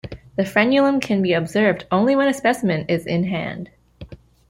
[0.35, 3.69] The frenulum can be observed only when a specimen is in hand.